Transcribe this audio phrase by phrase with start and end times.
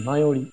[0.00, 0.50] 暇より。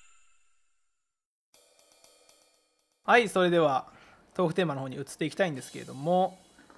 [3.04, 3.88] はいそれでは
[4.36, 6.38] トークテーマの方に移っていきたいんですけれども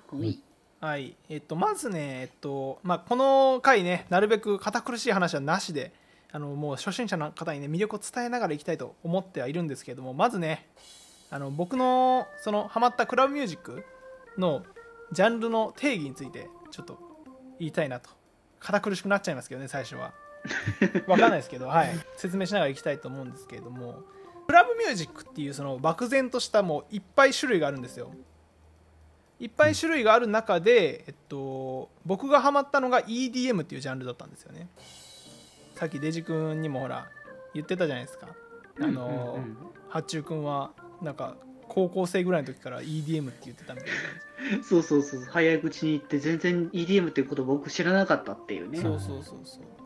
[0.09, 0.39] はい。
[0.79, 5.91] はいえっとまずねえっとまあこの回ねなるべく堅苦しい話はなしで
[6.31, 10.65] あのもう初心者の方にね魅力を伝えながらいきたいと思ってはいるんですけれどもまずね
[11.31, 13.83] あの僕のそのハマったクラブミュージック
[14.37, 14.63] の
[15.11, 16.97] ジャンルの定義についてちょっと
[17.59, 18.09] 言いたいなと
[18.61, 20.13] 堅苦しくなっちゃいますけどね最初は
[21.07, 24.03] わかんないですけど、はい、説明しながらいきたいと思うんですけれども。
[24.45, 28.11] クラブミュージックっていうその漠然としたもういっぱい種類があるんですよ。
[29.39, 34.69] いっぱい種類がある中で、えっと、僕がハマったのが EDM っていうジャンルだったんですよね。
[35.75, 37.07] さっきデジ君にもほら
[37.53, 38.27] 言ってたじゃないですか。
[38.79, 39.57] あの、うんうん
[39.89, 40.71] 八中君は
[41.03, 41.35] なんか
[41.67, 45.21] 高校生ぐらいの時から EDM って言ってたみたいな うんそうそうそう。
[45.21, 48.79] 早い口に言って、全然 EDM っていうこと僕知らなかったっていうね。
[48.79, 49.82] そうそうそうそう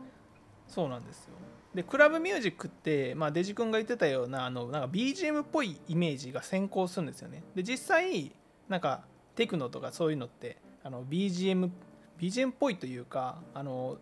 [0.68, 1.34] そうなんですよ。
[1.74, 7.42] でクラブミュージックって、まあ、デジ君が言ってたようなあのなんか BGM っぽいイメージが先行するんですよね。
[7.54, 8.32] で実際
[8.68, 9.02] なんか
[9.34, 11.70] テクノとかそういうのってあの BGM,
[12.18, 13.98] BGM っぽいというかあの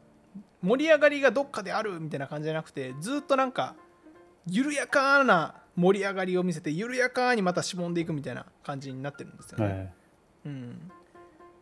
[0.62, 3.74] 盛り上がりがどっかであるみたいな感じじゃなくてずっとなんか
[4.46, 9.92] 緩やかな盛り上がりを見せて緩やかにまたしぼんでいくみたいな感じになってるんですよね、はい。
[10.46, 10.90] うん、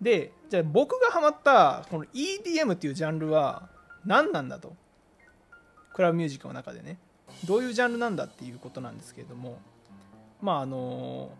[0.00, 3.68] でじゃあ僕がハマったこの EDM っていうジャンルは
[4.04, 4.76] 何なんだと
[5.94, 6.98] クラブミュージックの中でね
[7.46, 9.58] どういうジャンルなんだっていうことなんですけれども
[10.42, 11.30] まああの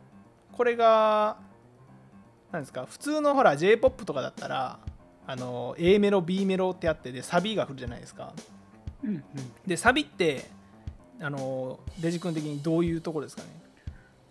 [0.53, 1.37] これが
[2.53, 4.79] 何ですか普通のほら j p o p とかだったら
[5.27, 8.33] あの A メロ B メロってあってでサビが来るじゃないですか
[9.03, 9.25] うんうん。
[9.67, 10.47] でサビって
[11.21, 13.49] あのデジ君的にどういうところですかね？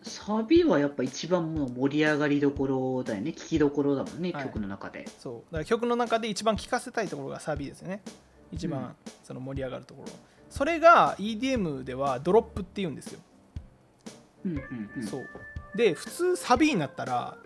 [0.03, 3.31] サビはやっぱ一番もう盛り上がりどころだよね。
[3.31, 5.07] 聞きどころだもんね、はい曲の中で。
[5.19, 8.01] そうだから曲の中で一番聴かせたいところがサビですよね
[8.52, 8.72] 一うん。
[8.72, 10.11] 番その盛り上がるところ、
[10.49, 13.19] それが EDM ではドロップって言うんですよ、
[14.45, 15.08] うんうんうん。
[15.08, 15.27] そう。
[15.75, 17.38] で普通サビになったら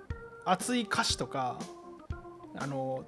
[0.45, 1.57] 熱い歌詞とか
[2.55, 3.05] あの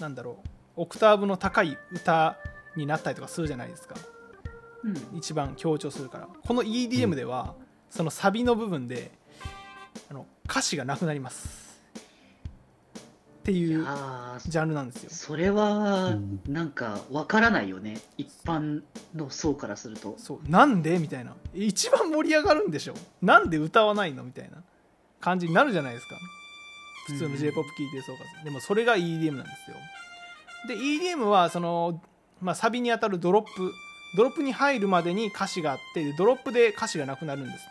[0.00, 2.38] なんだろうオクターブの高い歌
[2.76, 3.94] になったりとかするじゃないですか。
[4.84, 5.18] うん。
[5.18, 6.26] 一番強調するから。
[6.26, 7.54] この EDM では、
[7.90, 9.12] そのサビの部分で
[10.10, 11.71] あの歌詞がなくなります
[13.42, 15.10] っていうああ、ジャンルなんですよ。
[15.10, 16.40] それはうん。
[16.46, 17.98] なんかわからないよね。
[18.16, 18.82] 一般
[19.16, 20.14] の層からすると。
[20.16, 20.48] そう。
[20.48, 20.98] なんで？
[21.00, 21.34] みたいな。
[21.52, 22.94] 一番盛り上がるんでしょ。
[23.20, 24.22] なんで歌わないの？
[24.22, 24.62] みたいな。
[25.20, 26.16] 感じになるじゃないですか。
[27.08, 29.76] 普通の j p o p 聴いてる総括でもそれが EDM なんですよ。
[30.68, 32.00] で EDM はその、
[32.40, 33.72] まあ、サビに当たるドロップ。
[34.16, 37.66] ドロップに入るまでに歌詞があってでドロップで歌詞がなくなるんです。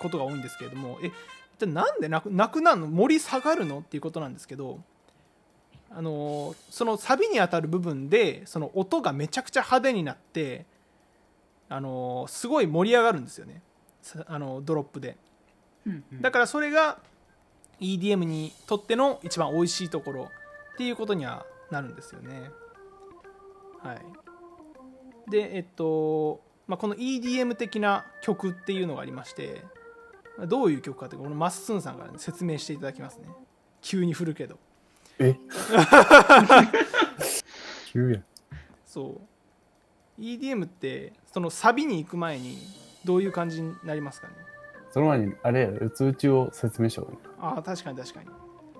[0.00, 0.98] ことが多いんですけれども。
[1.02, 1.10] え
[1.58, 2.86] じゃあなんでなくなくなるの？
[2.88, 3.80] 盛り下がるの？
[3.80, 4.80] っていうことなんですけど
[5.94, 10.64] あのそのサビに当たる部分でその音がめちゃくちゃ派手になって
[11.68, 13.62] あのすごい盛り上がるんですよね。
[14.02, 15.16] さあのドロップで。
[15.86, 16.04] うん。
[16.12, 16.22] うん。
[16.22, 16.98] だからそれが
[17.80, 20.28] EDM にとっての一番美味しいところ
[20.74, 22.50] っていうことにはなるんですよね。
[23.82, 25.30] はい。
[25.30, 29.62] でえっと、まあ、この EDM 的な曲っていうのがありまして
[30.46, 33.28] どういう曲かってこのまっすんさんから、ね、説明していただきますね。
[33.80, 34.58] 急に振るけど
[35.22, 35.38] え？
[37.92, 38.18] 急や。
[38.18, 38.24] ん。
[38.86, 39.20] そ
[40.18, 40.20] う。
[40.20, 42.58] EDM ってそのサビに行く前に
[43.04, 44.34] どういう感じになりますかね？
[44.90, 47.18] その前に、あれやろ、うつうちを説明した方がいい。
[47.40, 48.26] ああ確かに確かに。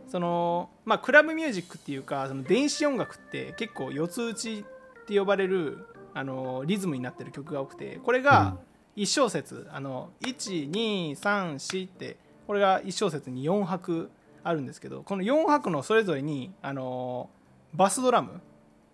[0.09, 4.65] そのまあクラブミュージックっていうかその電子音楽って結構四つ打ちっ
[5.07, 8.59] て呼ばれるあのリズムになってる曲が多くてこれが
[8.97, 14.11] 1小節、あの1234ってこれが1小節に4拍
[14.45, 17.31] あるんですけどこの4拍のそれぞれにあの
[17.75, 18.41] バスドラム、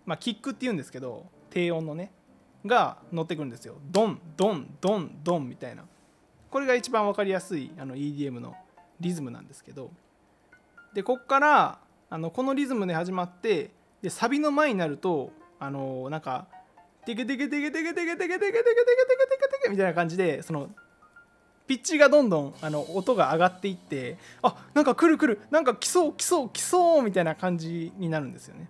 [0.05, 2.11] まあ、キックっていうんですけど低音のね
[2.65, 3.75] が乗ってくるんですよ。
[3.91, 5.85] ドンドンドンドンみたいな。
[6.51, 8.55] これが一番分かりやすいあの EDM の
[8.99, 9.91] リズムなんですけど。
[10.93, 13.71] でこっからあのこのリズムで始まって
[14.01, 16.47] でサビの前になるとあのなんか
[17.05, 20.69] テケテケテケテケテケテケテケテケテケテケテケテケみたいな感じでその
[21.69, 28.67] ピッチがどんどんあの音が上がっていってあなんか来る来るなんか来そう来そう来そうみたいな感じになるんですよね。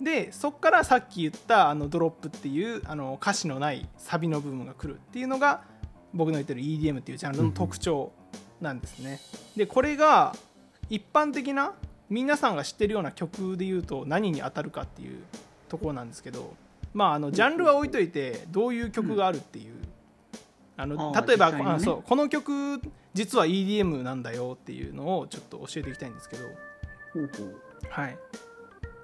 [0.00, 5.60] でそっからさっき言ったあのドロップっていうあの歌詞のないサビの部分が来るっていうのが
[6.14, 8.12] 僕の言ってる EDM っていうジャンルの特徴
[8.62, 9.20] なんですね。
[9.54, 10.34] でこれが
[10.88, 11.74] 一般的な
[12.08, 15.22] 皆さんが知ってるような曲で言うと何に当たるかっていう
[15.68, 16.54] ところなんですけど
[16.94, 19.74] まああのジャンルは置いといてどういう曲があるっていう、
[20.80, 21.62] あの例えば、ね。
[21.64, 22.80] あそうこの曲
[23.14, 26.44] 実は EDM なんだよっていうのをちょっと教えていきたいんですけど。
[27.12, 27.56] ほうほう
[27.88, 28.18] はい。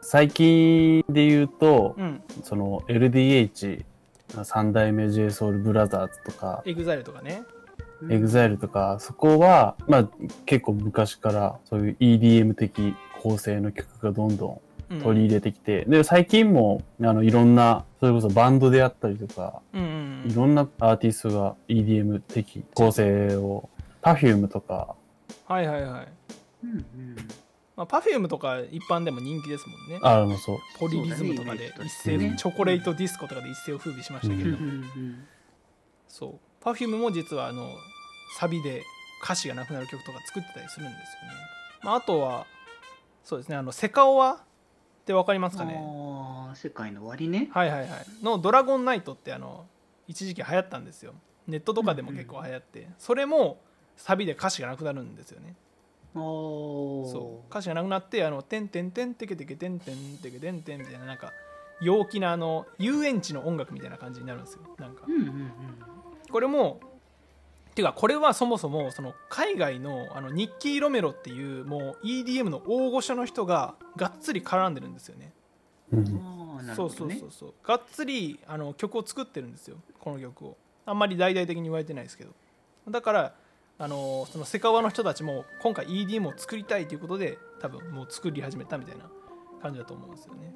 [0.00, 2.22] 最近で言うと、うん。
[2.42, 3.84] その LDH
[4.44, 7.42] 三代目 J SOUL BROTHERS とか、エグザイルとかね。
[8.02, 10.08] EXILE とか、そこは、まあ
[10.44, 20.30] 結構昔からそういう EDM 的構成の曲がどんどうんん取り入れてきて、で、最近も、あの、いろんな、それこそバンドであったりとか、うんうんうん。
[20.30, 23.68] いろんなアーティストが EDM 的構成を、
[24.02, 24.94] Perfume とか、
[25.46, 26.08] はいはいはい。
[26.64, 27.16] うんうん。
[27.76, 29.98] まあ、Perfume とか一般でも人気ですもんね。
[30.02, 30.58] あの、そう。
[30.78, 32.34] ポリリズムとかで一世、ね。
[32.38, 35.24] チョコレートディスコとかで一世を風靡しましたけど、うんうん
[36.08, 36.64] そう。
[36.64, 37.68] Perfume も実はあの
[38.38, 38.82] サビで
[39.22, 41.36] 歌詞がなくなる曲とか作ってたりするんですよね、
[41.82, 42.46] まあ、あとは
[43.24, 44.44] そうですねあのセカオワ
[45.06, 45.80] って分かりますかね？
[46.54, 47.48] 世界の終わりね。
[47.52, 47.90] はいはいはい。
[48.24, 49.66] の「ドラゴンナイト」ってあの
[50.08, 51.14] 一時期流行ったんですよ。
[51.46, 53.60] ネットとかでも結構流行って、それも
[53.96, 55.54] サビで歌詞がなくなるんですよね。
[56.12, 57.48] そう。
[57.50, 61.32] 歌詞がなくなって「あのてんてんてんてけてけてんてんてけてんてん」みたいななんか
[61.80, 65.52] 陽気なあの遊園地の音楽みたいな感じになるんですよなんかうんうんうん
[66.32, 66.80] これも
[67.76, 75.34] ていうかこれはそもそもその海外のあのニッキー・ロメロっていうもう EDM の大御所の人ががっつり絡んでるんですよね。
[75.92, 76.06] うん。
[76.74, 77.54] そうそうそうそう。
[77.62, 79.76] がっつりあの曲を作ってるんですよ。
[80.00, 80.56] この曲を。
[80.86, 82.30] あんまり大々的に言われてないですけど。
[82.88, 83.34] だから
[83.78, 89.04] あのそのセカオワの人たちも今回 EDM を作りたいということで多分もう作り始めたみたいな
[89.60, 90.54] 感じだと思うんですよね。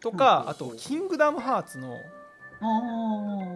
[0.00, 1.96] とかあと「キングダムハーツ」の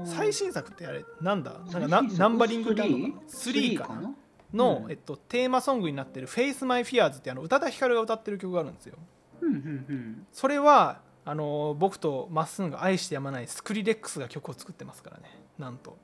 [0.05, 1.53] 最新作ってあれなんだ？
[1.73, 2.91] なんかナンバリングなの？
[2.91, 3.21] かな？
[3.27, 3.95] ス ?3 かな？
[4.01, 4.11] な
[4.53, 4.91] の、うん。
[4.91, 8.97] えっと、テーマソングになってる「Face My Fears」ってあの宇多田ヒカルが歌ってる曲があるんですよ。
[9.41, 15.25] うんうんそれはあの僕とまっすんが愛してやまないスクリレックスが曲を作ってますからね。
[15.59, 15.97] なんと。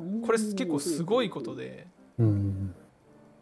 [0.00, 1.86] うんこれ結構すごいことで。
[2.18, 2.74] うん。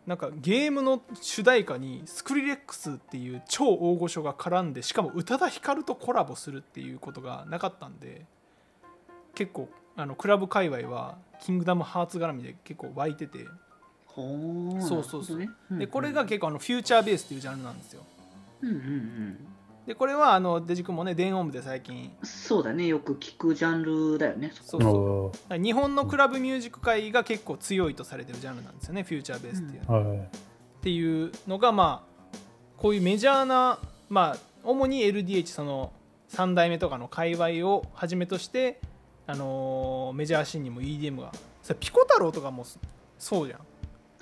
[0.06, 8.26] なんかゲームの主題歌にスクリレックスっていう超大御所が絡んでしかも宇多田ヒカルとコラボするっていうことがなかったんで
[9.34, 13.46] 結構あのクラブ界隈は「キングダムハーツ」絡みで結構湧いてて。
[14.12, 15.38] そうそうそう。
[15.38, 15.78] なるほどね。
[15.78, 18.02] でこれが結構あのフューチャーベースっていうジャンルなんですよ。
[18.62, 19.38] うんうんうん。
[19.86, 22.10] でこれはあのデジ君もね電音部で最近。
[22.22, 22.86] そうだね。
[22.86, 25.58] よく聞くジャンルだよねそうそう。
[25.58, 30.18] 日本のクラブミュージック界が結構強いとされてるジャンルなんですよねフューチャーベースっていうのは、はい。
[30.18, 30.22] っ
[30.82, 32.36] ていうのがまあ
[32.76, 33.78] こういうメジャーな
[34.08, 35.92] まあ主に LDH その
[36.30, 38.80] 3代目とかの界隈をはじめとして、
[39.30, 41.32] あのーメジャーシーンにも EDM が。
[41.62, 42.64] それピコ太郎とかも
[43.18, 43.60] そうじゃん。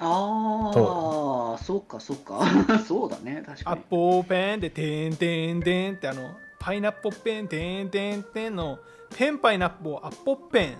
[0.00, 2.40] あそあそうかそうか。
[2.86, 8.78] そう だね確アッポーペンでてんてんてんってあのパイナッポッペンてんてんてんの
[9.16, 10.76] ペンパイナッポーアッポッペン。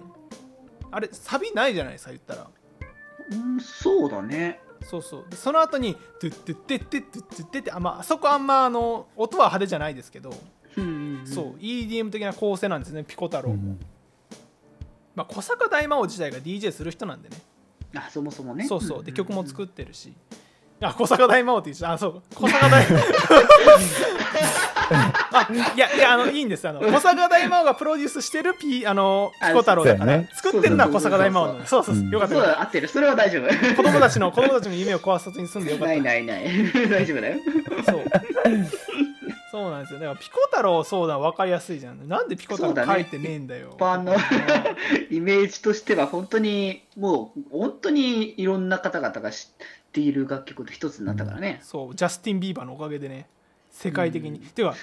[0.91, 2.47] あれサビないじゃないですか言ったら。
[3.31, 4.61] うんそうだね。
[4.85, 5.25] そうそう。
[5.29, 10.31] でその後に「トゥットゥッテッテットゥットゥッテッテ」あ,、まああそこあんまあの音は派手じゃないですけど、
[10.77, 13.79] うんうんんそう EDM 的な構成なんですねピコ太郎、うん
[15.19, 17.37] まあ、小坂大魔王自体が DJ する人なんでね。
[17.97, 18.69] あそもそもね。
[18.69, 19.05] そうそう。
[19.05, 20.13] で曲も作っってるし、
[20.81, 22.23] あ小坂大魔王って言ってたあそう。
[22.37, 22.87] 小坂大
[24.91, 26.69] あいやいやあのいいんです。
[26.69, 30.29] あの小坂大魔王がプロデュースしてるピあのピコ太郎だから、ね。
[30.35, 31.67] 作ってるのは小坂大魔王なの。
[31.67, 32.05] そうそうそう。
[32.05, 32.11] うん。
[32.11, 32.87] よかったそう合ってる。
[32.87, 33.49] それは大丈夫。
[33.49, 35.95] た子供たちの子供たちの夢を壊さずに済んでよかった。
[35.95, 36.45] ないないない。
[36.89, 37.39] 大丈夫だよ。
[37.85, 38.05] そう
[39.51, 40.01] そうなんですよ。
[40.01, 42.09] だからピコ太郎そうだ分かりやすいじゃん。
[42.09, 43.71] なんでピコ太郎書いてねえんだよ。
[43.75, 44.15] 一般の
[45.11, 51.95] イメージとしては本当にもう本当にいろんな方々が知っている楽曲の一つになったからね、そう。
[51.95, 53.29] ジャスティン・ビーバーのおかげでね。
[53.71, 54.39] 世界的に、うん。
[54.41, 54.75] ていうか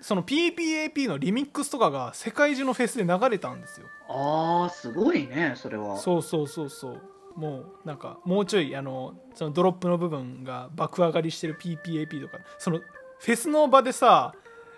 [0.00, 3.86] その PPAP のリミックスとかが世界中のフェスで流れたんですよ。
[4.08, 5.96] ああすごいねそれは。
[5.96, 7.00] そうそうそうそう。
[7.36, 12.80] もうなんかもうちょいあのそのドロップの部分が爆上がりしてる PPAP とかその
[13.24, 14.34] フェスの場でさ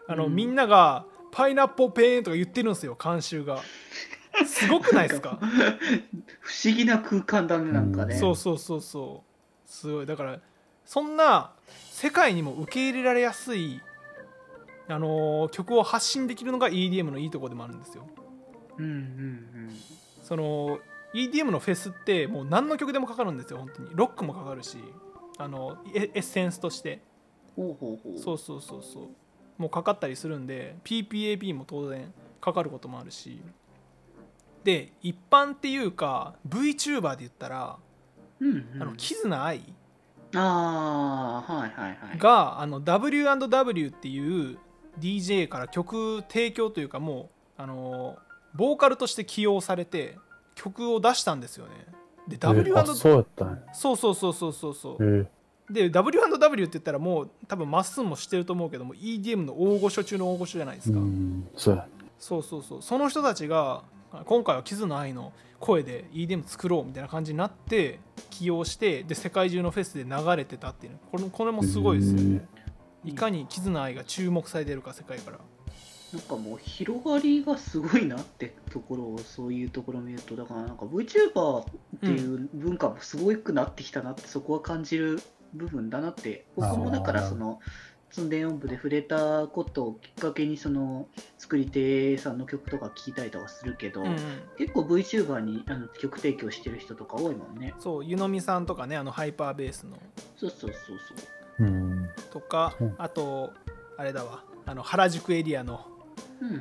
[0.07, 0.35] あの、うん。
[0.35, 3.59] みんなが「パイナッポーペーン」とか言ってるんですよ監修が。
[4.47, 5.39] すごくないですか？
[6.41, 9.69] 不思議な空間だねなんかね、そうそうそうそう。
[9.69, 10.07] すごい。
[10.07, 10.41] だから
[10.85, 11.53] そんな
[11.91, 13.81] 世界にも受け入れられやすい、
[14.89, 18.07] あのー曲を発信できるのが EDM のいいところでもあるんですよ。
[18.79, 19.71] うんうん
[20.23, 20.79] その
[21.15, 23.91] EDM のフェスってもう何の曲でもかかるんですよ本当に。
[23.95, 24.79] ロックもかかるし
[25.39, 26.95] あのエエッセンスとして。
[26.95, 27.14] うん
[27.57, 28.19] ほうほうほう。
[28.19, 29.09] そうそうそうそう。
[29.59, 33.41] もうかかったりするんで PPAP も当然かかることもあるし。
[34.65, 37.77] で一般っていうか VTuber で言ったら、
[38.41, 38.83] うんうん。
[38.83, 39.63] あのキズナアイ
[40.35, 42.19] ああはいはいはい。
[42.19, 44.59] があの W&W っていう
[44.99, 48.17] DJ から曲提供というかもうあの
[48.55, 50.19] ボーカルとして起用されて
[50.55, 51.87] 曲を出したんですよね。
[52.27, 53.63] でえ W&W あそうやったね。
[53.73, 54.97] そうそうそうそうそうそう。
[55.01, 55.27] え
[55.71, 61.87] で W&W って言ったらもう多分まっすんも知ってると思うけども EDM の大御所中の大御所じゃないですうか、ん、そうや。
[62.19, 62.83] そうそうそう。
[62.83, 63.83] その人たちが
[64.27, 65.33] 今回はキズの愛の。
[65.65, 70.99] 声で EDM 作ろうみたいな感じになって起用してで世界中のフェスで流れてたっていう。
[71.11, 72.47] これこれもすごいですよね。
[73.03, 75.39] いかにキズの愛が注目されてるか世界から。
[76.13, 80.37] なんかもう広がりがすごいなってところをそういうところを見ると。
[80.37, 81.65] だからなんか VTuber っ
[82.01, 85.21] ていう文化もすごくなってきたなってそこは感じる
[85.55, 87.61] 部分だなって僕もだからその
[88.11, 94.17] 積んで音部で触れたことをきっかけにその作り手さんの曲とか聴いたりとかするけど、うんうん。
[94.57, 97.75] 結構 VTuber にあの曲提供してる人とか多いもんね。
[97.81, 99.97] そう湯飲みさんとかねあのハイパーベースの。
[100.37, 100.99] そうそうそう
[101.59, 101.65] そう。
[101.65, 102.09] うん。
[102.33, 102.95] とかうん。
[102.99, 103.53] あと
[103.97, 104.45] あれだわ。
[104.67, 105.85] あの原宿エリアの。
[106.41, 106.55] うんうん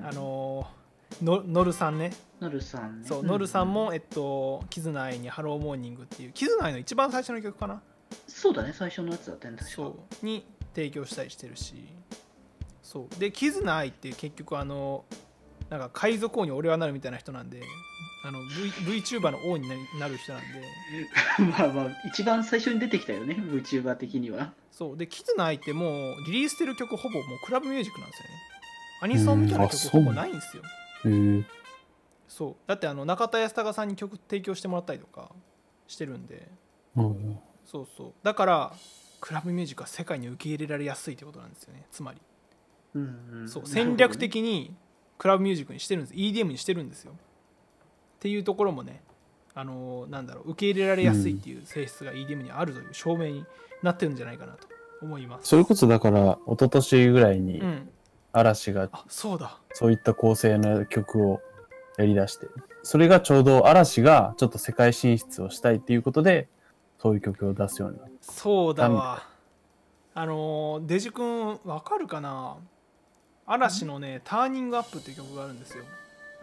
[0.00, 0.06] うん。
[0.06, 0.66] あの
[1.22, 2.12] の Nor さんね。
[2.40, 3.08] Nor さんね。
[3.08, 7.82] そう、 Nor さんも、えっと、キズナアイにハローモーニングっていう、キズナアイの一番最初の曲かな
[8.26, 11.88] そうだね最初のやつだったね確かそう、に提供したりしてるし、
[12.82, 13.20] そう。
[13.20, 15.04] で、キズナアイって結局、あの、
[15.68, 17.62] なんか海賊王に俺はなるみたいな人なんで、
[18.24, 18.38] あの、
[18.86, 20.48] v、VTuber の王になる人なんで、
[21.58, 24.96] まあまあ一番最初に出てきたよね VTuber 的にはそう。
[24.96, 28.30] で、キズナアイってもう、リリースしてる曲ほぼもうクラブミュージックなんですよね。
[29.02, 30.62] アニソンみたいな曲ほぼないんですよ。
[31.04, 31.44] へえ。
[32.26, 32.56] そう。
[32.66, 35.30] だって、あの、中田康隆さんに曲提供してもらったりとか
[35.86, 36.48] してるんで、
[36.96, 37.38] うん
[37.70, 38.12] そうそう。
[38.22, 38.72] だから
[39.20, 41.86] クラブミュージックは世界に受け入れられやすいってことなんですよね。
[41.90, 42.20] つまり、
[42.94, 43.48] うんうん。
[43.48, 43.66] そう。
[43.66, 44.74] 戦略的に
[45.18, 46.14] クラブミュージックにしてるんです。
[46.14, 47.12] EDM にしてるんですよ。
[47.12, 47.14] っ
[48.20, 49.02] ていうところもね
[49.54, 50.50] あのーなんだろう。
[50.52, 53.44] 受け入れられやすいっていう性質が EDM にあるという証明に
[53.82, 54.68] なってるんじゃないかなと
[55.02, 55.48] 思います。
[55.48, 57.88] それこそだから、一昨年ぐらいにうん。
[58.32, 59.58] 嵐があそうだ。
[59.72, 61.40] そういった構成の曲を
[61.96, 62.46] やり出して、
[62.82, 66.48] それがちょうど嵐がちょっと世界進出をしたいっていうことで、
[66.98, 68.32] そういう曲を出すようになった。
[68.32, 69.22] そうだわ。
[70.14, 72.56] あのーデジ君わかるかな？
[73.46, 75.84] 嵐のね「ターニングアップ」っていう曲があるんですよ。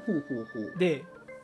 [0.05, 0.77] ほうほうほう。
[0.77, 1.03] で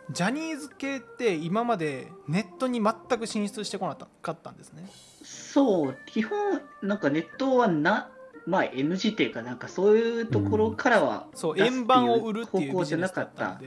[0.10, 4.90] ジャニーズ系って今までネットに全く進出してこなかったんですね。
[5.24, 8.10] そう基本なんかネットはな
[8.46, 13.62] まあ NG っていうかなんかそういうところからはそう出すって円盤を売るっていう方向じゃなかった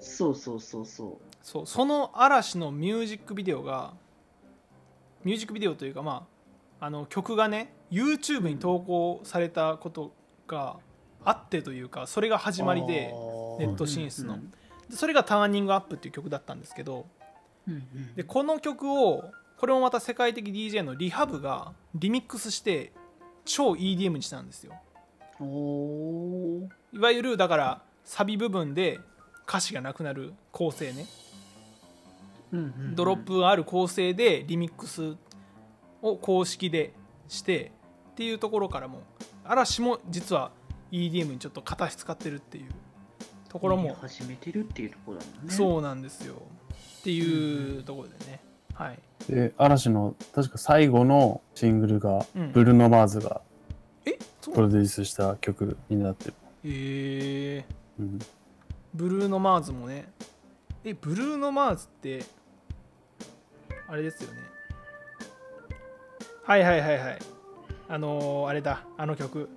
[0.00, 3.94] そうそうそうそそうその嵐のミュージックビデオが
[5.24, 6.26] ミュージックビデオというかま
[6.80, 10.12] ああの曲がね YouTube に投稿されたこと
[10.46, 10.76] が
[11.24, 13.12] あってというかそれがう始まりで
[13.58, 14.34] ネット進出の。
[14.34, 14.52] うん
[14.88, 17.04] でそれが「ターニングアップ」っていう曲だったんですけど
[17.68, 19.22] うんうんでこの曲を
[19.58, 22.92] これもまた世界的 DJ のリハブがリミックスして
[23.44, 24.72] 超 EDM にしたんですよ。
[26.94, 28.98] いわゆるだからサビ部分で
[29.46, 30.92] 歌詞がなくなる構成ね。
[30.92, 31.27] うんうんうん
[32.94, 35.16] ドロップがある構成でリミックス
[36.02, 36.92] を公式で
[37.28, 37.72] して
[38.12, 39.02] っていうところからも
[39.44, 40.50] 嵐も実は
[40.90, 42.70] EDM にちょっと片足使ってるっていう
[43.48, 45.52] ところも始めてるっていうところだもんね。
[45.52, 46.34] そうなんですよ。
[47.00, 48.40] っていうところでね。
[48.74, 48.98] はい。
[49.28, 53.40] で、嵐の確か最後のシングルが、うんブルーノ・マーズが
[54.52, 56.34] プロデュースした曲になってる。
[56.64, 57.64] え。
[57.98, 58.18] ー、うん、
[58.94, 60.10] ブルーノ・マーズもね。
[60.84, 62.24] えブルーノ・マーズって
[63.88, 64.40] あれですよね。
[66.44, 67.18] はいはいはいはい。
[67.88, 68.84] あのー、あれだ。
[68.96, 69.48] あの曲。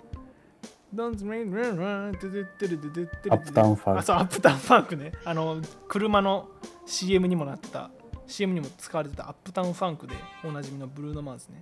[3.29, 3.99] アップタウンファンク。
[3.99, 5.11] あそうアップタウンファンクね。
[5.23, 6.47] あの車の
[6.85, 7.91] CM にもなった。
[8.27, 11.61] CM にも使われてたアップタウンファンクでおなじみのブルーノ・マーズね、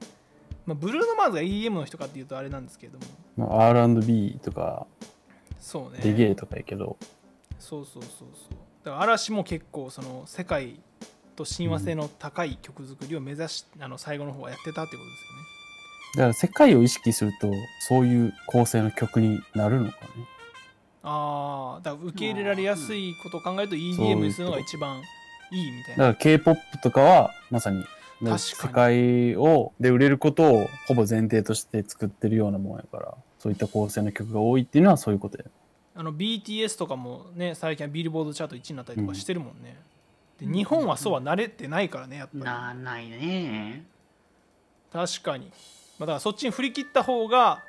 [0.67, 3.05] まあ、ブルーノ・マーズが EDM の人かっていうとあれなんですけれども。
[3.49, 4.85] まあ、R&B とか、
[5.59, 5.99] そうね。
[6.03, 6.97] レゲエとかやけど、
[7.57, 8.29] そうそうそうそう。
[8.83, 10.79] だから嵐も結構その世界
[11.39, 15.49] と親和性の高い曲作りを目指し、あの最後の方はやってたってことですよね
[16.15, 17.51] だから世界を意識すると、
[17.87, 20.27] そういう構成の曲になるのかね。
[21.01, 25.01] ああだから受け入れられやすいことを考えると EDM にするのが一番
[25.51, 27.85] いいみたいなだから K-POP とかは、まさに、
[28.37, 35.45] 世界を、で売れることをほぼ前提として作ってるようなもんやから、そういった構成の曲が多いっていうのはそういうことや。
[35.95, 39.77] あの BTS とかもね最近はビルボードチャート1位になったりとかしてるもんね、
[40.39, 42.43] で日本はそうは慣れてないからねやっぱり。
[42.43, 43.85] なないね。
[44.91, 47.63] 確かに、まあ、だからそっちに振り切った方が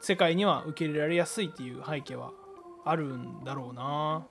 [0.00, 2.30] 世界には受け入れられやすいっていう背景は
[2.84, 4.26] あるんだろうな。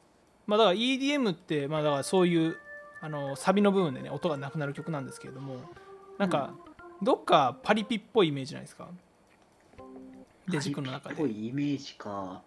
[0.47, 2.57] まあだから EDM ってまあだからそういう
[3.01, 5.57] あのサビの部分でね音がなくなる曲なんですけれども
[6.17, 6.53] なんか
[7.01, 8.87] どっかパリピっぽいイメージないですか。
[10.47, 12.41] デジ君の中パリピっぽで、いイメージか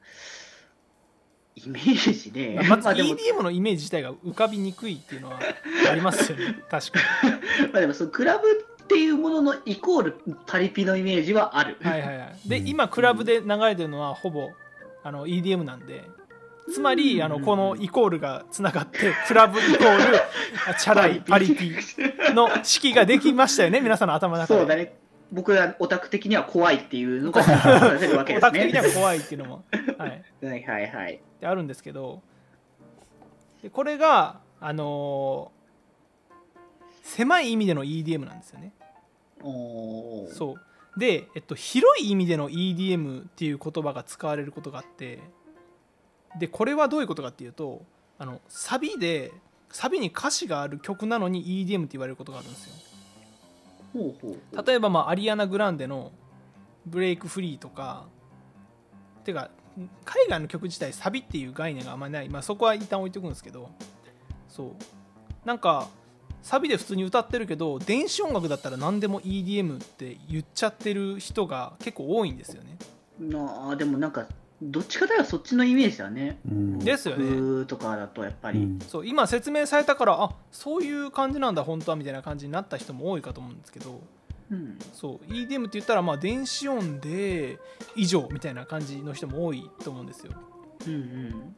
[1.59, 2.55] イメージね。
[2.69, 5.39] まあ、まず EDM のイメージ自体が浮かびにくいっていうのは
[5.91, 6.57] ありますよね。
[6.71, 7.01] 確か
[7.73, 8.49] まあでもそのクラブ
[8.83, 11.77] っていうもののイコールパリピのイメージはある。
[11.83, 12.49] にはいはいはい。
[12.49, 12.69] でうん。
[12.69, 14.51] 今クラブで流れてるのはほぼ
[15.03, 16.05] あの EDM なんで。
[16.73, 17.33] つまりあうん。
[17.33, 20.17] のこのイコールがつながってクラブイコール
[20.69, 21.73] あ チャラいパリピ。
[22.35, 23.81] の式ができましたよね。
[23.81, 24.61] 皆さんの頭の中で。
[24.61, 24.95] そうだね。
[25.31, 27.43] 僕らオタク的には怖いっていうのが
[27.99, 28.41] 出せるわけオですね。
[28.41, 29.65] タク的には怖いっていうのも、
[29.99, 31.21] はい、はいはいはい。
[31.41, 32.23] であるんですけど
[33.63, 35.59] でこれがあのー
[37.09, 38.73] 狭い意味での EDM なんですよね。
[40.31, 40.57] そ
[40.97, 41.01] う。
[41.01, 45.21] で、えっと、広い意味での EDM っていう言葉が使われることがあって
[46.39, 47.83] でこれはどういうことかっていうと
[48.19, 49.33] あのサビで
[49.71, 52.75] サビに歌詞がある曲なのに EDM って言われることがあるんですよ。
[53.95, 54.67] ほうほうほう。
[54.67, 56.13] 例えば、まあ、アリアナ・グランデの
[56.85, 58.07] 「ブレイクフリー」とか
[59.25, 59.51] てか
[60.05, 63.71] 海外の曲自体サビっていう概念があんまりない、まあ、そこは一旦置いておくんですけど。
[64.49, 64.71] そう。
[65.45, 65.89] なんか
[66.43, 72.77] サビで普通に歌ってるけど電子音楽だったら何でも EDM って言っちゃってる人が結構多いんですよね。
[73.19, 74.27] なあでもなんか
[74.61, 76.39] どっちかというとそっちのイメージだね。
[76.51, 76.79] うん。
[76.79, 78.61] ですよね僕とかだとやっぱり。
[78.61, 78.79] うん。
[78.81, 84.01] そう今説明されたからあそういう感じなんだ本当はみたいな感じになった人も多いかと思うんですけど
[84.51, 84.79] うん。
[84.93, 85.33] そう。
[85.33, 87.59] EDM って言ったらまあ電子音で
[87.95, 90.33] 以上みたいな感じの人も多いと思うんですよ。
[90.87, 91.57] うんうん。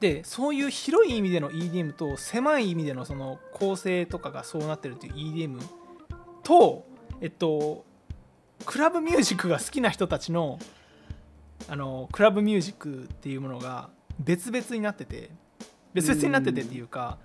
[0.00, 5.60] でそういう広い意味での EDM と狭い意味でのその構成とかがそうなってるっていう EDM
[6.44, 6.86] と
[7.20, 7.84] えっと
[8.64, 10.58] クラブミュージックが好きな人たちの
[11.68, 15.30] あのクラブミュージックっていうものが別々になってて
[15.92, 17.18] 別々になっててっていうか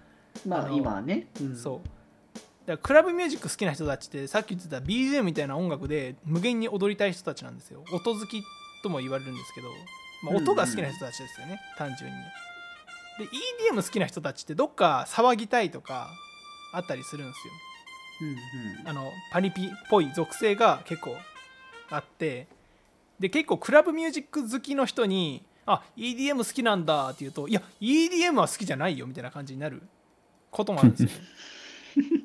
[0.48, 1.28] まああの今はね。
[1.40, 1.56] うん。
[1.56, 1.90] そう
[2.66, 7.84] だからクラブミュージック好きな人たちってさっき言ってた BGM みたいな音楽で無限に踊りたい人たちなんですよ。
[7.92, 8.44] 音好き
[8.82, 9.68] とも言われるんですけど、
[10.24, 12.18] まあ、音が好きな人たちですよね、単純に。
[13.20, 13.26] で
[13.74, 16.10] EDM 好きな人たちってどっか騒ぎたいとか
[16.74, 17.54] あったりするんですよ。
[18.22, 18.30] うん
[18.82, 18.88] うん。
[18.90, 21.16] あのパリピっぽい属性が結構
[21.90, 22.48] あって。
[23.20, 29.82] で結構クラブミュージック好きの人に「あ EDM 好きなんだ」って言うと「いや EDM は好きじゃないよ」みたいな感じになる
[30.52, 31.10] こともあるんですよ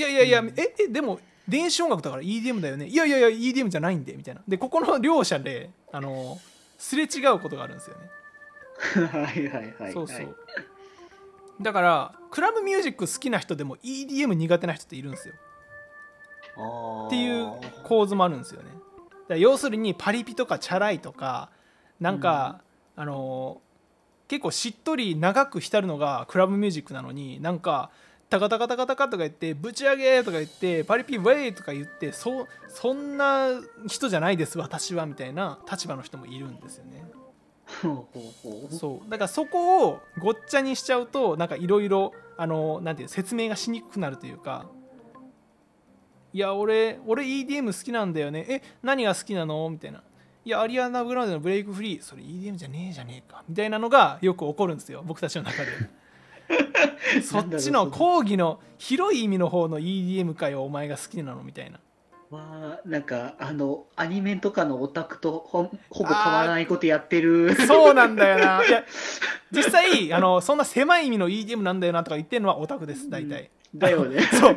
[0.00, 2.86] いやいやいやええでも電子音楽だから EDM だよね。
[2.86, 4.42] いやいやいや EDM じゃないんでみたいな。
[4.46, 6.38] でここの両者であの
[6.78, 8.10] すれ違うことがあるんですよね。
[9.06, 9.92] はいはいはい。
[9.92, 10.28] そうそう、はい
[11.60, 15.34] だからクラブミュージック好きな人でも EDM 苦手な人っているんですよ。
[17.06, 17.52] っていう
[17.84, 19.38] 構図もあるんですよね。
[19.38, 21.50] 要するにパリピとかチャラいとか
[22.00, 22.62] なんか、
[22.96, 23.60] あの
[24.26, 27.90] 結構しっとり長く浸るのがクラブミュージックなのになんか
[28.30, 33.48] タカタカタカタカとか言ってぶち上げとか言ってパリピウェイとか言ってそそんな
[33.88, 37.04] 人じゃないです私はみたいな立場の人もいるんですよね。
[38.70, 39.10] そう。
[39.10, 44.66] だからそこをごっちゃにしちゃうとなんかいろいろあのなんていう説明がしにくくなるというか
[46.32, 48.46] いや俺俺 EDM 好きなんだよね。
[48.48, 49.68] え何が好きなの？
[49.70, 50.04] みたいな。
[50.44, 52.02] いやアリアナ・グランデのブレイクフリー。
[52.02, 53.42] それ EDM じゃねえじゃねえか。
[53.48, 55.68] みたいなのがよく起こるんですよ僕たちの中で
[57.22, 61.78] そっちの講義の広い意味の方の EDM かよお前が好きなのみたいな。
[62.30, 67.54] わあなんかあのアニメとかのオタクとほんほぼ変わらないことやってる。
[67.66, 68.62] そうなんだよな。
[68.64, 68.84] いや
[69.50, 74.22] 実際あのそんな狭い意味の EDM なんだよなとか言ってるのはオタクです大体、だよね。
[74.38, 74.56] そう。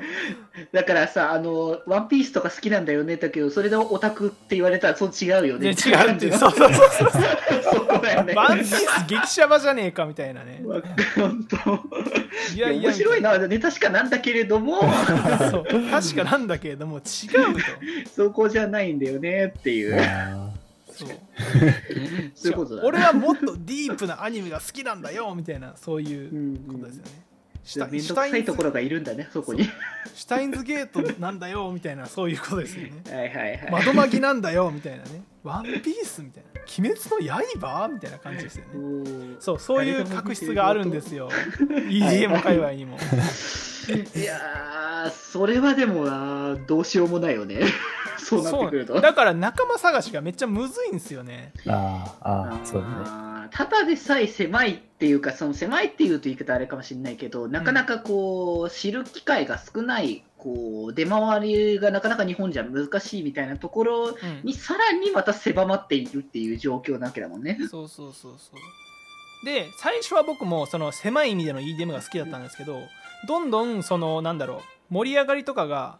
[0.71, 6.37] だからさあの「ワンピースとか好きなんだよねだけどそれでオタクって言われたらそう違うよねね違うっていう。
[6.37, 7.17] そうそうそうそうそ
[7.72, 7.72] う
[8.03, 8.33] だよね。
[8.35, 10.61] ワンピース激シャバじゃねえかみたいなね。
[10.63, 10.81] わ
[11.15, 11.57] 本当。
[12.55, 12.89] いやいや。
[12.89, 14.81] 面白いなネタしかなんだけれども。
[15.49, 15.65] そう。
[15.89, 17.59] 確かなんだけれども違うと。
[18.15, 19.99] そこじゃないんだよねっていう。
[19.99, 20.51] あ
[20.91, 21.09] そう。
[22.35, 27.32] そういうことだ、俺はもっとディープなアニメが好きなんだよみたいなそういううんことですよね、シュ
[27.79, 29.63] タめんどくさいところがいるんだねそこに。
[30.13, 32.91] シュタインズゲートなんだよみたいなそういうことですよね。
[33.09, 35.23] はいはいはい、窓巻きなんだよみたいなね。
[35.43, 36.61] ワンピースみたいな。
[36.61, 39.35] 鬼滅の刃みたいな感じですよね。
[39.39, 41.29] そうそういう確執があるんですよ。
[41.59, 42.97] EDM 界隈にも。
[44.15, 47.59] いやーそれはでもなどうしようもないよね。
[48.17, 49.01] そうなってくると。
[49.01, 51.51] だから仲間探しがめっちゃむずいんですよね。
[51.65, 64.15] ーあーあーそうだねただでさえ狭いっていうかその狭いっていうと言い方あれかもしれないけどなかなかこう知る機会が少ないこう出回りがなかなか日本じゃ難しいみたいなところうん。
[64.43, 67.57] にさらにまた狭まっているっていう状況なわけだもんね。
[67.69, 69.45] そうそうそうそう。
[69.45, 72.79] で最初は僕もその狭い意味での EDM が好きだったんですけど
[73.27, 75.97] どんどんそのなんだろう盛り上がりとかが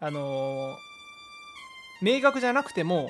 [0.00, 0.94] あのー
[2.02, 3.08] 明確じゃなくても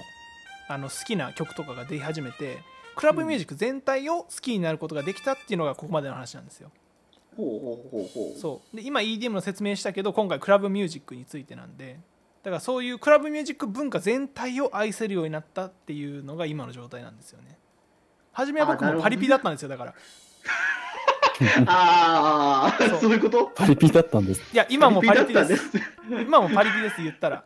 [0.68, 2.58] あの好きな曲とかが出始めて
[2.94, 6.70] クラブミュージック全体を好きになることができたっていうのがここまでの話なんですよ。
[7.36, 8.38] ほうほうほうほう。
[8.38, 8.76] そう。
[8.76, 11.98] で今 EDM の説明したけど今回クラブミュージックについてなんで。
[12.42, 17.58] だからそういうクラブミュージック文化全体を愛せるようになったっていうのが今の状態なんですよね。
[18.32, 19.94] 初めは僕もパリピだったんですよだから。
[21.66, 23.00] ああ、そう。
[23.00, 23.46] そういうこと？
[23.46, 24.42] パリピだったんです。
[24.52, 25.70] いや今もパリピでだったんです。
[25.70, 25.78] す。
[26.22, 27.44] 今もパリピです言ったら。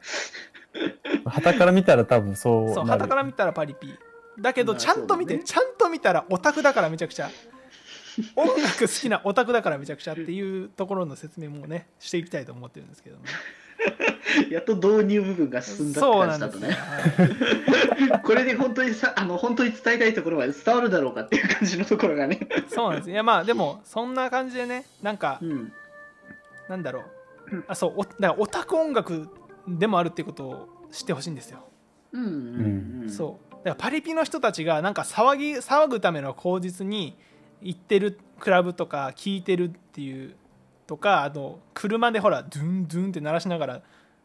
[1.24, 3.00] 旗から見たら多分そうそうなる。
[3.02, 3.94] 旗から見たらパリピ
[4.40, 7.30] だけどまあちゃんと見て、ねちゃんと見たらオタクだからめちゃくちゃ。
[8.34, 13.22] 音楽好きなオタクだからめちゃくちゃっていうところの説明もねしていきたいと思ってるんですけども。
[14.50, 16.70] やっと導入部分が進んだって感じだとね。
[16.70, 18.22] はい。
[18.22, 22.40] これで本当にさ、あの、本当に伝えたいところまで伝わるだろうかっていう感じのところがね。
[22.68, 23.10] そうなんです。
[23.10, 25.72] いやまあでもそんな感じでねなんかうん。
[26.68, 27.64] なんだろう。
[27.66, 29.28] あそうおだオタク音楽
[29.66, 31.60] でもあるっていうことを知ってほしいんですよ、
[32.12, 33.10] うんうんうん。
[33.10, 37.16] そうだからパリピの人たちがなんか騒ぎ騒ぐための口実に
[37.60, 40.34] 行ってるクラブとか聴いてるっていう
[40.86, 43.82] とかあの車でほらドゥンドゥンって鳴らしながら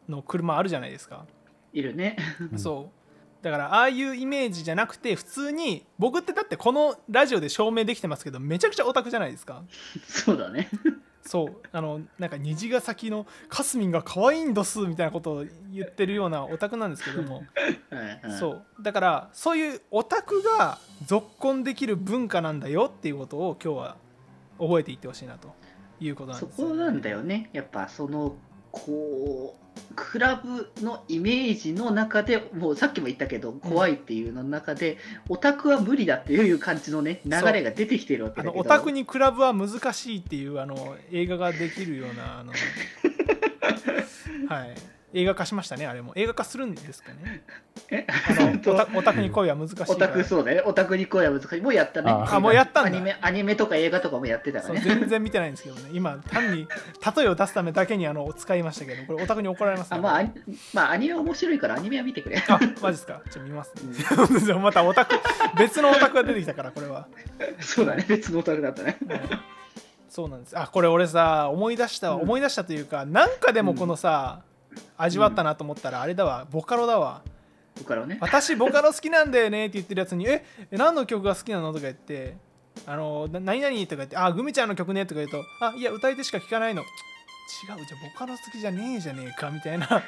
[0.08, 1.24] の車あるじゃないですか、
[1.72, 2.16] いるね。
[2.52, 3.04] うんそう
[3.44, 9.62] だからああいうイメージじゃなくて普通に僕ってだってこのラジオで証明できてますけどめちゃくちゃオタクじゃないですか
[10.08, 10.70] そうだね。
[11.34, 17.42] そうあのなんか虹ヶ崎のかすみんが可愛いんどすみたいなことを言ってるようなオタクなんですけども。
[17.90, 18.38] はいはい。
[18.38, 18.64] そう。
[18.80, 23.96] だからそういうオタクが続婚できる文化なんだよっていうことを今日は
[24.60, 25.52] 覚えていってほしいなと
[25.98, 27.50] いうことなんそですよこなんだよね。
[27.52, 28.36] やっぱその、
[28.70, 29.63] こう、
[29.96, 38.52] クラブのイメージの中で、もうさっきも言ったけど、怖いっていうの中で、オタクは無理だっていう感じのね、流れが出てきてるわけだけど。
[38.52, 42.52] あのオタクにクラブは難しいっていうあの映画ができるようなあの
[44.48, 44.74] はい
[45.14, 47.42] 映画化しましたねあれも映画化するんですかね
[47.90, 48.60] えあの
[48.98, 50.62] オタクに恋は難しいオタクそうだね。
[50.64, 51.60] オタクに声は難しい。
[51.60, 52.10] もうやったね。
[52.10, 54.80] ああもうやったんだアニメアニメとか映画とかもやってたからね。
[54.80, 56.66] 全然見てないんですけどね今単に
[57.16, 60.24] 例えを出すためだけにあの使いましたけどこれオタクに怒られますねあまあ、
[60.72, 62.42] まあ、アニメ面白いからアニメは見てくれ。
[62.48, 65.14] あマジですかちょっと見ます、ね、 またオタク
[65.56, 67.06] 別のオタクが出てきたからこれは、
[67.60, 68.04] そうだね。
[68.08, 68.98] 別のオタクだったね。
[69.08, 69.20] はい
[70.14, 74.42] そうなんですあこれ俺さ思い出した思い出したというかなんかでもこのさ、
[74.96, 77.22] 味わったなと思ったらあれだわボカロだわ
[77.74, 78.18] ここからね。
[78.20, 82.36] 私ボカロ好きなんだよねって言ってるやつに「え何の曲が好きなの?」とか言って
[82.86, 86.82] 「あのな何々?」とか言って「あグミちゃんの曲ね」とか言うと「あいや歌い手しか聴かないの」
[87.68, 90.02] 違うじゃあボカロ好きじゃねえじゃねえかみたいな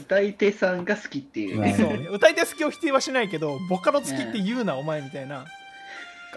[0.00, 1.74] 歌い手さんが好きっていうね。
[1.74, 5.46] そう歌い手好きを否定はしないけどボカロ好きって言うな、お前みたいな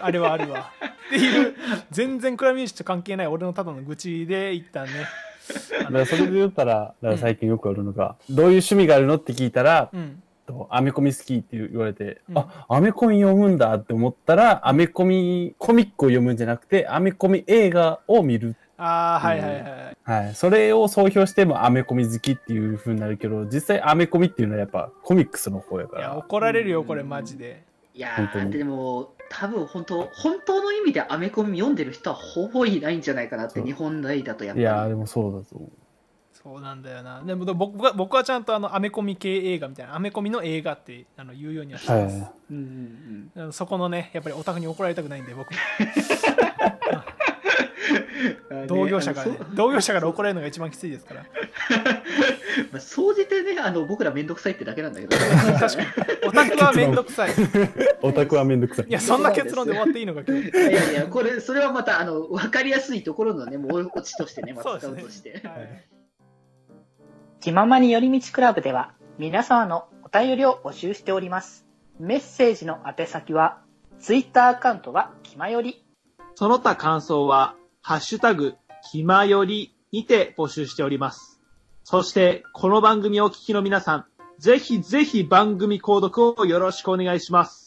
[0.00, 1.54] あれはあるわっていう
[1.90, 5.06] 全然クラミュージックと関係ない俺のただの愚痴で一旦ね
[5.78, 18.56] だからそれで言ったら、だから最近よくあるのが、どういう趣味があるのって聞いたら、うんとアメコミ好きって言われて、うんあ、アメコミ読むんだって思ったら、アメコミ、コミックを読むんじゃなくて、アメコミ映画を見る。
[18.78, 20.34] ああはいはいはいはい。
[20.34, 26.16] それを総評してもアメコミ好きっていう風になるけど、実際アメコミっていうのはやっぱコミックスの方やかいやら。
[26.16, 27.64] 怒られるよこれマジで
[27.98, 28.50] いや本当に。
[28.52, 34.62] ーでも多分本当本当の意味でアメコミ読んでる人はほぼいないんじゃないかなって日本内だとやっぱり。
[34.62, 35.70] いやーでもそうだと思う。
[36.32, 37.20] そうなんだよな。
[37.24, 42.32] でも僕は僕はちゃんとあのアメコミ系映画みたいなアメコミの映画ってあの言うようにはしてます、はい。
[42.52, 45.50] うんうんあのそこのねやっぱりオタクに怒られたくないんで僕。
[48.50, 51.24] うん同業者からねあのそ同業者から怒られるのが一番きついですから
[52.72, 55.16] まあ総じてねあの僕らめんどくさいってだけなんだけど。
[55.16, 55.88] 確かに。
[56.28, 57.30] オタクはめんどくさい。
[58.02, 58.86] オタクはめんどくさい。
[58.88, 60.48] いやそんな結論で終わっていいのか今日。
[60.48, 65.30] いやいやこれそれはまたあの分かりやすいところのねもう落ちとしてねまた使そうとして。
[65.30, 65.88] はい。
[67.40, 71.66] 気ままに寄り道クラブでは皆様のお便りを募集しております。
[71.98, 73.58] メッセージの宛先は、
[73.98, 75.84] ツイッターアカウントは気まより、
[76.36, 78.54] その他感想は、ハッシュタグ、
[78.92, 81.27] 気まよりにて募集しております。
[81.90, 84.04] そして、この番組をお聞きの皆さん、
[84.38, 87.57] ぜひぜひ番組購読をよろしくお願いします。